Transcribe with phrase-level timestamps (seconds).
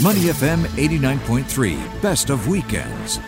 [0.00, 3.18] Money FM 89.3, best of weekends.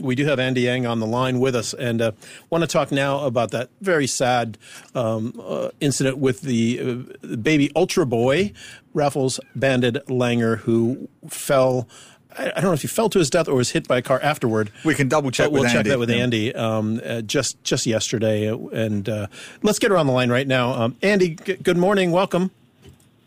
[0.00, 2.12] We do have Andy Ang on the line with us, and uh,
[2.48, 4.58] want to talk now about that very sad
[4.94, 6.80] um, uh, incident with the
[7.22, 8.52] uh, baby Ultra Boy,
[8.92, 11.88] Raffles Banded Langur, who fell.
[12.36, 14.20] I don't know if he fell to his death or was hit by a car
[14.20, 14.70] afterward.
[14.84, 15.50] We can double check.
[15.50, 15.90] we'll with check Andy.
[15.90, 19.26] that with Andy um, uh, just just yesterday, and uh,
[19.62, 20.72] let's get her on the line right now.
[20.72, 22.10] Um, Andy, g- good morning.
[22.10, 22.50] Welcome.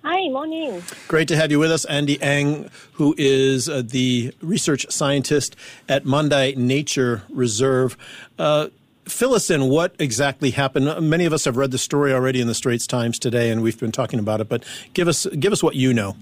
[0.05, 0.83] Hi, morning.
[1.07, 5.55] Great to have you with us, Andy Ang, who is uh, the research scientist
[5.87, 7.95] at Mandai Nature Reserve.
[8.37, 8.67] Uh,
[9.05, 11.07] fill us in what exactly happened.
[11.07, 13.79] Many of us have read the story already in the Straits Times today, and we've
[13.79, 14.49] been talking about it.
[14.49, 16.17] But give us give us what you know.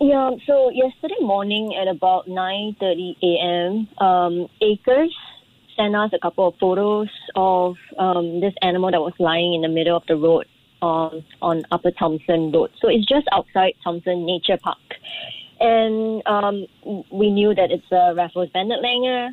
[0.00, 5.14] Yeah, so yesterday morning at about 9:30 a.m., um, Acres
[5.76, 9.68] sent us a couple of photos of um, this animal that was lying in the
[9.68, 10.46] middle of the road
[10.84, 12.70] on on Upper Thomson Road.
[12.80, 14.88] So it's just outside Thomson Nature Park,
[15.60, 16.66] and um,
[17.10, 19.30] we knew that it's a Raffles Banded Langur.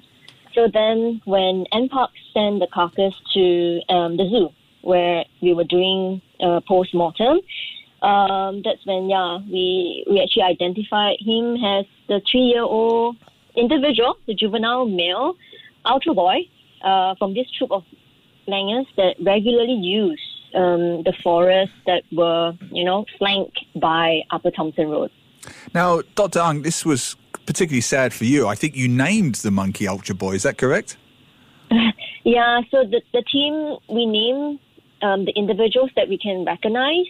[0.56, 4.50] So then, when NPark sent the carcass to um, the zoo,
[4.82, 7.40] where we were doing uh, post mortem,
[8.02, 13.18] um, that's when yeah we we actually identified him as the three year old
[13.56, 15.36] individual, the juvenile male
[15.86, 16.38] ultra boy
[16.84, 17.84] uh, from this troop of
[18.48, 20.22] langurs that regularly use
[20.56, 25.12] um, the forests that were you know flanked by Upper Thomson Road.
[25.74, 26.40] Now, Dr.
[26.40, 28.48] Ang, this was particularly sad for you.
[28.48, 30.34] I think you named the monkey Ultra Boy.
[30.34, 30.98] Is that correct?
[32.24, 34.60] Yeah, so the the team we name
[35.02, 37.08] um, the individuals that we can recognize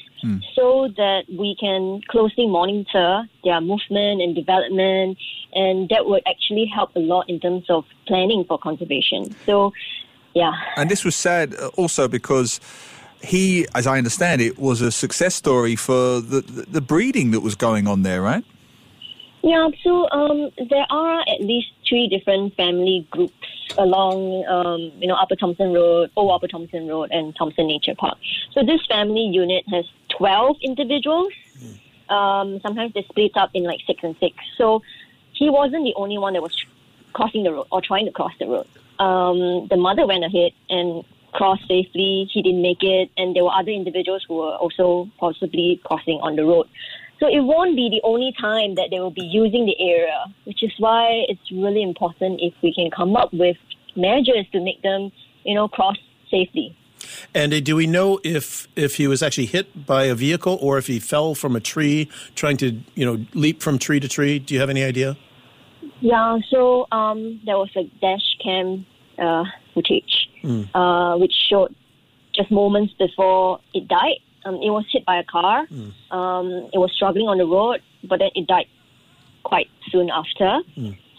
[0.56, 5.18] so that we can closely monitor their movement and development,
[5.54, 9.36] and that would actually help a lot in terms of planning for conservation.
[9.46, 9.74] So,
[10.34, 10.54] yeah.
[10.78, 12.60] And this was sad uh, also because
[13.24, 17.42] he, as I understand it, was a success story for the, the, the breeding that
[17.42, 18.44] was going on there, right?
[19.44, 23.34] Yeah, so um, there are at least three different family groups
[23.78, 28.18] along, um, you know, Upper Thomson Road, Old Upper Thomson Road, and Thomson Nature Park.
[28.52, 29.86] So this family unit has
[30.18, 31.34] 12 individuals.
[32.10, 34.36] Um, sometimes they split up in like six and six.
[34.58, 34.84] So
[35.34, 36.56] he wasn't the only one that was
[37.14, 38.68] crossing the road or trying to cross the road.
[39.00, 41.04] Um, the mother went ahead and
[41.34, 42.30] crossed safely.
[42.32, 46.36] He didn't make it, and there were other individuals who were also possibly crossing on
[46.36, 46.68] the road.
[47.20, 50.64] So it won't be the only time that they will be using the area, which
[50.64, 53.58] is why it's really important if we can come up with
[53.96, 55.12] measures to make them,
[55.44, 55.98] you know, cross
[56.32, 56.76] safely.
[57.34, 60.78] And uh, do we know if if he was actually hit by a vehicle or
[60.78, 64.40] if he fell from a tree trying to you know leap from tree to tree?
[64.40, 65.18] Do you have any idea?
[66.00, 68.86] Yeah, so um, there was a dash cam
[69.20, 70.30] uh, footage
[70.74, 71.74] uh, which showed
[72.34, 74.20] just moments before it died.
[74.46, 75.68] Um, it was hit by a car.
[76.10, 78.68] Um, it was struggling on the road, but then it died
[79.44, 80.60] quite soon after.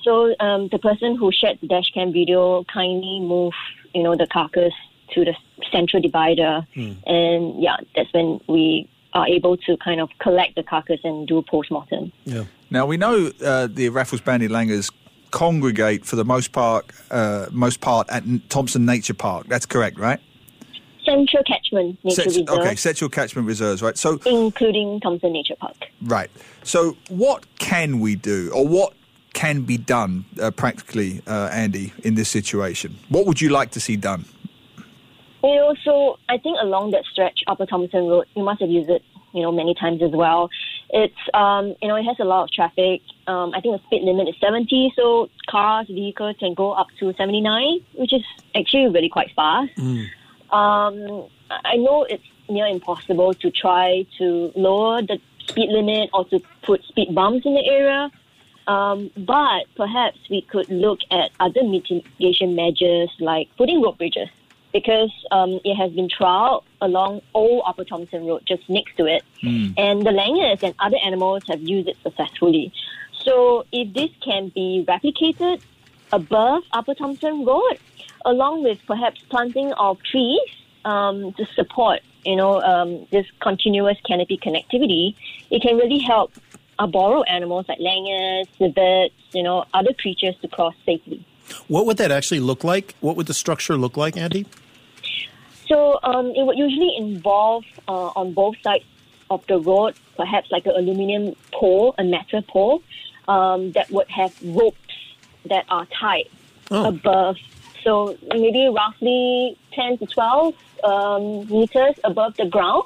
[0.03, 3.57] So um, the person who shared the dash cam video kindly moved,
[3.95, 4.73] you know, the carcass
[5.15, 5.37] to the
[5.71, 6.67] central divider,
[7.07, 11.37] and yeah, that's when we are able to kind of collect the carcass and do
[11.37, 12.11] a post mortem.
[12.25, 12.45] Yeah.
[12.71, 14.91] Now, we know uh, the Raffles Banded Langurs
[15.33, 19.49] congregate for the most part, uh, most part at Thomson Nature Park.
[19.49, 20.21] That's correct, right?
[21.05, 23.99] Central catchment nature Set- reserve, okay, central catchment reserves, right?
[23.99, 25.75] So, including Thomson Nature Park.
[26.03, 26.31] right.
[26.63, 28.93] So, what can we do, or what
[29.33, 32.97] can be done uh, practically, uh, Andy, in this situation?
[33.09, 34.27] What would you like to see done?
[35.43, 38.89] You know, so I think along that stretch, Upper Thomson Road, you must have used
[38.89, 40.51] it, you know, many times as well.
[40.91, 43.01] It's, um, you know, it has a lot of traffic.
[43.27, 47.15] Um, I think the speed limit is 70, so cars, vehicles can go up to
[47.15, 48.23] 79, which is
[48.55, 49.71] actually really quite fast.
[50.51, 55.19] Um, I know it's near impossible to try to lower the
[55.49, 58.11] speed limit or to put speed bumps in the area.
[58.67, 64.29] Um, but perhaps we could look at other mitigation measures like putting rope bridges
[64.73, 69.23] because um, it has been trialed along Old Upper Thomson Road, just next to it,
[69.77, 72.73] and the langurs and other animals have used it successfully.
[73.25, 75.61] So if this can be replicated
[76.13, 77.79] above Upper Thomson Road,
[78.25, 80.41] along with perhaps planting of trees
[80.85, 85.15] um, to support, you know, um, this continuous canopy connectivity,
[85.51, 86.33] it can really help
[86.79, 91.25] arboreal animals like langurs, civets, you know, other creatures to cross safely.
[91.69, 92.95] What would that actually look like?
[93.01, 94.47] What would the structure look like, Andy?
[95.69, 98.85] So um, it would usually involve uh, on both sides
[99.31, 102.83] of the road, perhaps like an aluminium pole, a metal pole,
[103.29, 104.79] um, that would have ropes
[105.47, 106.29] that are tied
[106.71, 106.87] Oh.
[106.89, 107.37] above.
[107.85, 110.55] So maybe roughly 10 to 12
[110.85, 112.85] um, meters above the ground.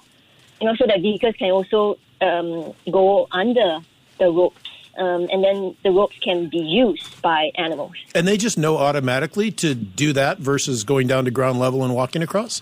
[0.61, 3.79] you know, so that vehicles can also um, go under
[4.19, 4.61] the ropes.
[4.99, 7.93] Um, and then the ropes can be used by animals.
[8.15, 11.95] And they just know automatically to do that versus going down to ground level and
[11.95, 12.61] walking across?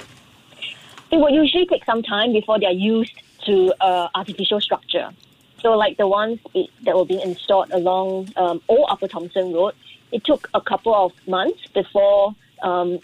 [1.12, 3.12] It will usually take some time before they are used
[3.46, 5.10] to uh, artificial structure.
[5.64, 6.40] So, like the ones
[6.82, 9.72] that were being installed along um, Old Upper Thomson Road,
[10.12, 12.99] it took a couple of months before um,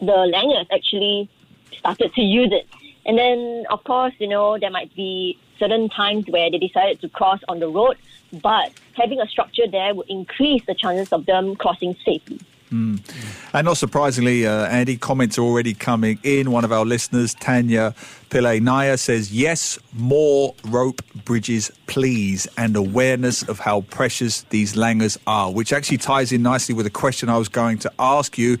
[0.00, 1.28] the langurs actually
[1.76, 2.66] started to use it.
[3.04, 7.10] And then, of course, you know, there might be certain times where they decided to
[7.10, 7.98] cross on the road,
[8.32, 12.40] but having a structure there would increase the chances of them crossing safely.
[12.70, 13.00] Mm.
[13.52, 16.50] And not surprisingly, uh, Andy, comments are already coming in.
[16.50, 17.94] One of our listeners, Tanya
[18.30, 25.16] Pillay Naya, says, Yes, more rope bridges, please, and awareness of how precious these langurs
[25.26, 28.58] are, which actually ties in nicely with a question I was going to ask you.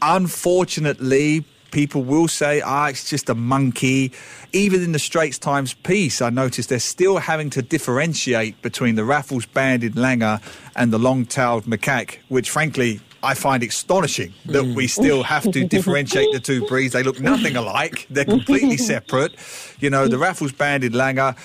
[0.00, 4.12] Unfortunately, people will say, ah, it's just a monkey.
[4.52, 9.04] Even in the Straits Times piece, I noticed they're still having to differentiate between the
[9.04, 10.40] Raffles banded langur
[10.74, 14.90] and the long tailed macaque, which frankly, I find astonishing that we mm.
[14.90, 16.92] still have to differentiate the two breeds.
[16.92, 18.06] They look nothing alike.
[18.10, 19.34] They're completely separate.
[19.78, 21.36] You know, the Raffles banded Langur,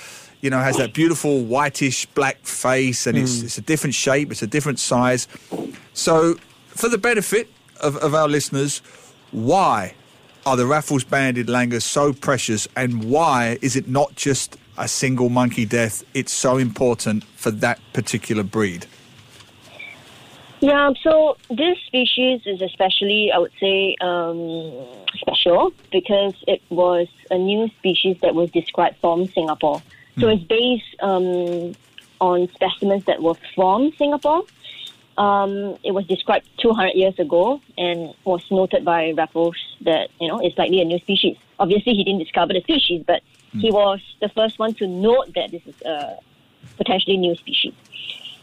[0.42, 3.44] you know, has that beautiful whitish black face and it's, mm.
[3.46, 5.28] it's a different shape, it's a different size.
[5.94, 6.36] So,
[6.68, 7.50] for the benefit
[7.82, 8.82] of, of our listeners,
[9.32, 9.96] why
[10.46, 15.30] are the Raffles banded langurs so precious and why is it not just a single
[15.30, 16.04] monkey death?
[16.14, 18.86] It's so important for that particular breed.
[20.62, 24.86] Yeah, so this species is especially, I would say, um,
[25.18, 29.82] special because it was a new species that was described from Singapore.
[30.18, 30.36] So mm.
[30.36, 31.76] it's based um,
[32.22, 34.44] on specimens that were from Singapore.
[35.18, 40.40] Um, it was described 200 years ago and was noted by Raffles that, you know,
[40.40, 41.38] it's likely a new species.
[41.60, 43.22] Obviously, he didn't discover the species, but
[43.54, 43.62] mm.
[43.62, 46.18] he was the first one to note that this is a
[46.78, 47.74] potentially new species.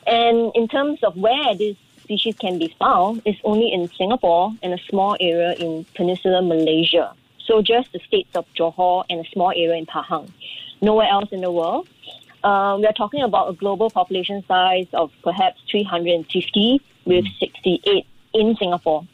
[0.07, 4.75] And in terms of where this species can be found, it's only in Singapore and
[4.75, 7.15] a small area in peninsular Malaysia.
[7.47, 10.31] So just the states of Johor and a small area in Pahang.
[10.81, 11.89] Nowhere else in the world.
[12.45, 18.57] Um, we are talking about a global population size of perhaps 350 with 68 in
[18.57, 19.07] Singapore.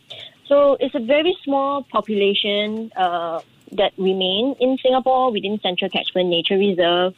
[0.47, 3.41] So it's a very small population uh,
[3.73, 7.15] that remain in Singapore within Central Catchment Nature Reserve.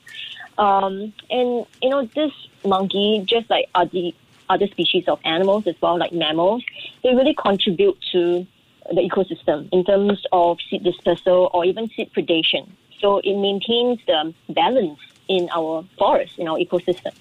[0.58, 2.32] Um, and, you know, this
[2.64, 4.10] monkey, just like other,
[4.50, 6.62] other species of animals as well, like mammals,
[7.02, 8.46] they really contribute to
[8.90, 12.68] the ecosystem in terms of seed dispersal or even seed predation.
[13.00, 14.98] So it maintains the balance
[15.28, 17.14] in our forest, in our ecosystem.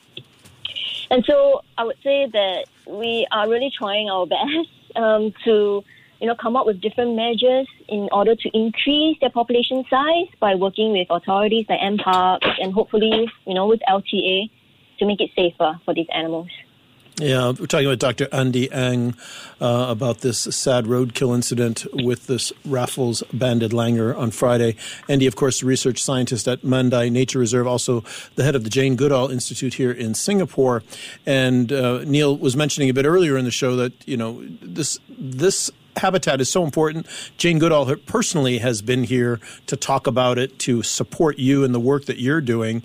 [1.11, 5.83] And so I would say that we are really trying our best um, to,
[6.19, 10.55] you know, come up with different measures in order to increase their population size by
[10.55, 14.49] working with authorities like NParks and hopefully, you know, with LTA
[14.99, 16.49] to make it safer for these animals.
[17.19, 18.29] Yeah, we're talking about Dr.
[18.31, 19.13] Andy Ang
[19.59, 24.77] uh, about this sad roadkill incident with this Raffles banded langur on Friday.
[25.09, 28.05] Andy, of course, research scientist at Mandai Nature Reserve, also
[28.35, 30.81] the head of the Jane Goodall Institute here in Singapore.
[31.25, 34.97] And uh, Neil was mentioning a bit earlier in the show that you know this
[35.09, 37.05] this habitat is so important.
[37.37, 41.81] Jane Goodall personally has been here to talk about it, to support you in the
[41.81, 42.81] work that you're doing,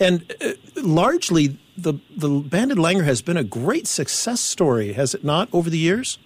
[0.00, 5.24] and uh, largely the the banded langur has been a great success story, has it
[5.24, 6.18] not, over the years?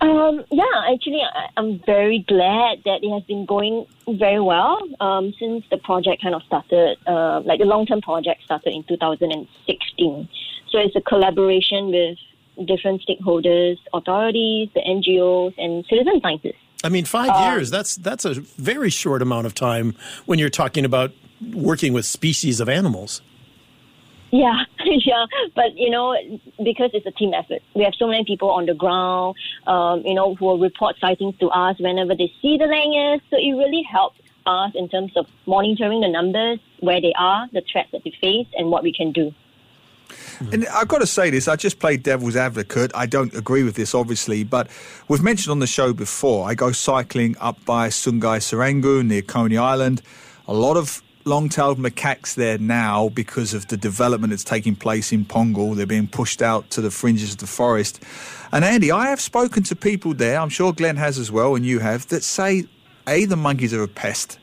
[0.00, 5.32] Um, yeah, actually, I, am very glad that it has been going very well um,
[5.38, 10.28] since the project kind of started, uh, like the long term project started in 2016.
[10.70, 12.18] So it's a collaboration with
[12.66, 16.56] different stakeholders, authorities, the NGOs, and citizen scientists.
[16.84, 19.94] I mean, five um, years, that's, that's a very short amount of time
[20.26, 21.12] when you're talking about
[21.54, 23.22] working with species of animals.
[24.36, 25.24] Yeah, yeah,
[25.54, 26.14] but you know,
[26.62, 30.14] because it's a team effort, we have so many people on the ground, um, you
[30.14, 33.22] know, who will report sightings to us whenever they see the langurs.
[33.30, 37.62] So it really helps us in terms of monitoring the numbers, where they are, the
[37.70, 39.32] threats that they face, and what we can do.
[40.52, 42.92] And I've got to say this, I just played devil's advocate.
[42.94, 44.68] I don't agree with this, obviously, but
[45.08, 49.56] we've mentioned on the show before, I go cycling up by Sungai Serangoon near Coney
[49.56, 50.02] Island.
[50.46, 55.24] A lot of long-tailed macaques there now because of the development that's taking place in
[55.24, 55.76] Punggol.
[55.76, 58.02] They're being pushed out to the fringes of the forest.
[58.52, 61.66] And Andy, I have spoken to people there, I'm sure Glenn has as well, and
[61.66, 62.64] you have, that say,
[63.08, 64.38] A, the monkeys are a pest.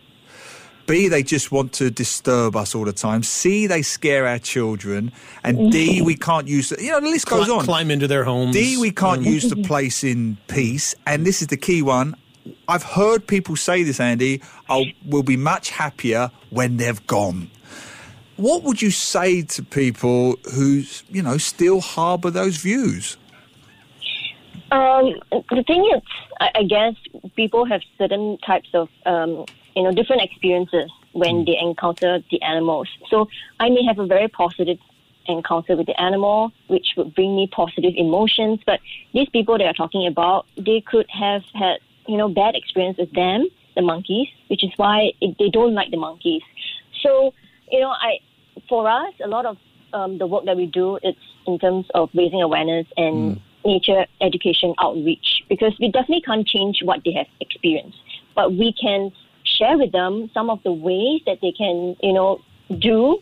[0.85, 3.23] B, they just want to disturb us all the time.
[3.23, 5.13] C, they scare our children.
[5.41, 7.63] And D, we can't use, the, you know, the list goes on.
[7.63, 8.53] Climb into their homes.
[8.53, 10.93] D, we can't use the place in peace.
[11.07, 12.15] And this is the key one
[12.67, 14.41] I've heard people say this, Andy.
[14.69, 17.50] I'll, we'll be much happier when they've gone.
[18.35, 23.17] What would you say to people who, you know, still harbour those views?
[24.71, 26.01] Um, the thing is,
[26.39, 26.95] I, guess
[27.35, 29.45] people have certain types of, um,
[29.75, 32.89] you know, different experiences when they encounter the animals.
[33.09, 33.27] So
[33.59, 34.79] I may have a very positive
[35.27, 38.62] encounter with the animal, which would bring me positive emotions.
[38.65, 38.79] But
[39.13, 43.12] these people that are talking about, they could have had, you know, bad experience with
[43.13, 46.41] them, the monkeys, which is why it, they don't like the monkeys.
[47.01, 47.33] So,
[47.72, 48.19] you know, I,
[48.69, 49.57] for us, a lot of
[49.93, 53.41] um, the work that we do, it's in terms of raising awareness and mm.
[53.65, 57.98] nature education outreach, because we definitely can't change what they have experienced,
[58.36, 59.12] but we can
[59.43, 62.41] share with them some of the ways that they can, you know,
[62.79, 63.22] do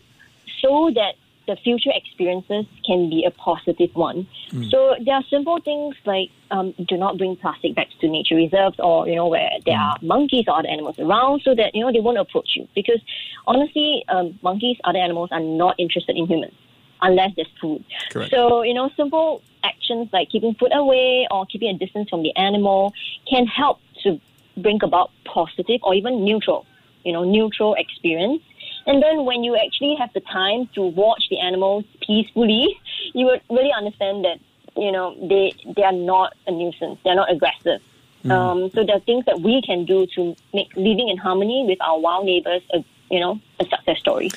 [0.60, 1.14] so that
[1.46, 4.26] the future experiences can be a positive one.
[4.50, 4.70] Mm.
[4.70, 8.76] So there are simple things like um, do not bring plastic bags to nature reserves
[8.78, 9.80] or, you know, where there mm.
[9.80, 12.68] are monkeys or other animals around so that, you know, they won't approach you.
[12.74, 13.00] Because
[13.46, 16.54] honestly, um, monkeys, other animals are not interested in humans
[17.00, 17.84] unless there's food.
[18.10, 18.30] Correct.
[18.30, 22.34] So, you know, simple actions like keeping food away or keeping a distance from the
[22.36, 22.92] animal
[23.28, 24.20] can help to
[24.56, 26.66] bring about positive or even neutral,
[27.04, 28.42] you know, neutral experience.
[28.86, 32.78] And then when you actually have the time to watch the animals peacefully,
[33.14, 34.38] you would really understand that,
[34.76, 36.98] you know, they, they are not a nuisance.
[37.04, 37.80] They're not aggressive.
[38.24, 38.30] Mm.
[38.30, 41.80] Um, so there are things that we can do to make living in harmony with
[41.80, 44.30] our wild neighbors, a, you know, a success story.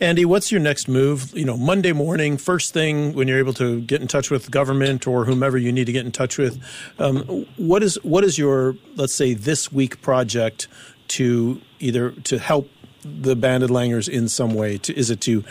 [0.00, 1.36] Andy, what's your next move?
[1.36, 5.06] You know, Monday morning, first thing when you're able to get in touch with government
[5.06, 6.58] or whomever you need to get in touch with,
[6.98, 10.68] um, what is what is your let's say this week project
[11.08, 12.70] to either to help
[13.04, 14.78] the banded langurs in some way?
[14.78, 15.44] To, is it to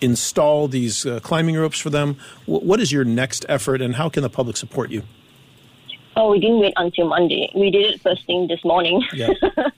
[0.00, 2.16] install these uh, climbing ropes for them?
[2.46, 5.02] W- what is your next effort, and how can the public support you?
[6.16, 7.50] Oh, we didn't wait until Monday.
[7.54, 9.02] We did it first thing this morning.
[9.12, 9.30] Yeah.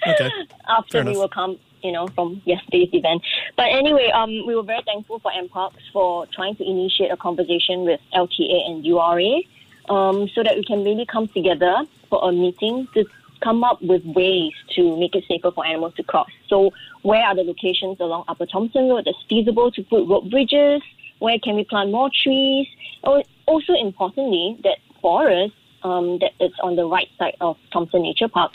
[0.07, 0.31] Okay.
[0.69, 3.23] After we will come you know, from yesterday's event.
[3.57, 7.85] But anyway, um, we were very thankful for NParks for trying to initiate a conversation
[7.85, 9.41] with LTA and URA
[9.89, 13.05] um, so that we can really come together for a meeting to
[13.43, 16.31] come up with ways to make it safer for animals to cross.
[16.49, 16.73] So
[17.03, 20.83] where are the locations along Upper Thomson Road that's feasible to put rope bridges?
[21.19, 22.67] Where can we plant more trees?
[23.05, 28.29] Oh, also importantly, that forest um, that is on the right side of Thomson Nature
[28.29, 28.53] Park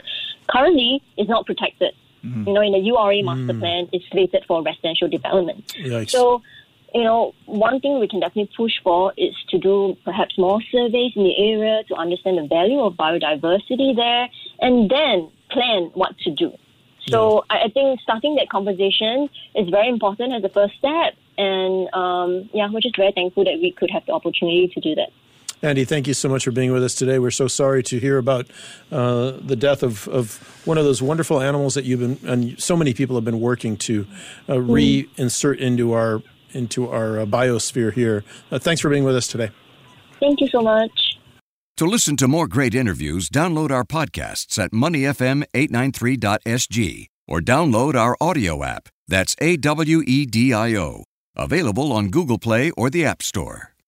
[0.50, 1.94] currently is not protected.
[2.24, 2.48] Mm-hmm.
[2.48, 3.60] You know, in the URA master mm.
[3.60, 5.68] plan, it's slated for residential development.
[5.78, 6.10] Yikes.
[6.12, 6.42] So,
[6.94, 11.14] you know, one thing we can definitely push for is to do perhaps more surveys
[11.16, 14.30] in the area to understand the value of biodiversity there
[14.62, 16.54] and then plan what to do.
[17.10, 17.64] So yeah.
[17.66, 21.16] I, think starting that conversation is very important as a first step.
[21.38, 24.96] And um, yeah, we're just very thankful that we could have the opportunity to do
[24.96, 25.10] that.
[25.62, 27.18] Andy, thank you so much for being with us today.
[27.18, 28.46] We're so sorry to hear about
[28.92, 32.78] uh, the death of, of one of those wonderful animals that you've been and so
[32.78, 34.06] many people have been working to
[34.48, 35.08] uh, mm.
[35.18, 38.24] reinsert into our into our uh, biosphere here.
[38.52, 39.52] Uh, thanks for being with us today.
[40.20, 41.18] Thank you so much.
[41.78, 48.64] To listen to more great interviews, download our podcasts at moneyfm893.sg or download our audio
[48.64, 48.90] app.
[49.08, 51.04] That's A W E D I O.
[51.36, 53.76] Available on Google Play or the App Store.